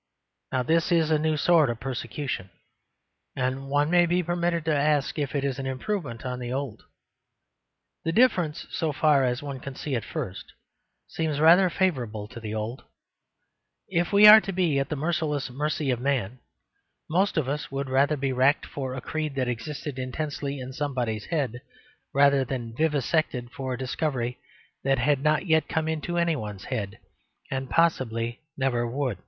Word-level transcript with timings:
Now 0.51 0.63
this 0.63 0.91
is 0.91 1.11
a 1.11 1.19
new 1.19 1.37
sort 1.37 1.69
of 1.69 1.79
persecution; 1.79 2.49
and 3.35 3.69
one 3.69 3.91
may 3.91 4.07
be 4.07 4.23
permitted 4.23 4.65
to 4.65 4.75
ask 4.75 5.19
if 5.19 5.35
it 5.35 5.43
is 5.43 5.59
an 5.59 5.67
improvement 5.67 6.25
on 6.25 6.39
the 6.39 6.51
old. 6.51 6.81
The 8.03 8.11
difference, 8.11 8.65
so 8.71 8.93
far 8.93 9.23
as 9.23 9.43
one 9.43 9.59
can 9.59 9.75
see 9.75 9.93
at 9.93 10.03
first, 10.03 10.53
seems 11.07 11.39
rather 11.39 11.69
favourable 11.69 12.27
to 12.29 12.39
the 12.39 12.51
old. 12.51 12.83
If 13.89 14.11
we 14.11 14.25
are 14.25 14.41
to 14.41 14.51
be 14.51 14.79
at 14.79 14.89
the 14.89 14.95
merciless 14.95 15.51
mercy 15.51 15.91
of 15.91 15.99
man, 15.99 16.39
most 17.07 17.37
of 17.37 17.47
us 17.47 17.69
would 17.69 17.87
rather 17.87 18.17
be 18.17 18.31
racked 18.33 18.65
for 18.65 18.95
a 18.95 19.01
creed 19.01 19.35
that 19.35 19.47
existed 19.47 19.99
intensely 19.99 20.59
in 20.59 20.73
somebody's 20.73 21.25
head, 21.25 21.61
rather 22.11 22.43
than 22.43 22.73
vivisected 22.75 23.51
for 23.51 23.75
a 23.75 23.77
discovery 23.77 24.39
that 24.83 24.97
had 24.97 25.21
not 25.21 25.45
yet 25.45 25.69
come 25.69 25.87
into 25.87 26.17
anyone's 26.17 26.63
head, 26.63 26.97
and 27.51 27.69
possibly 27.69 28.39
never 28.57 28.87
would. 28.87 29.19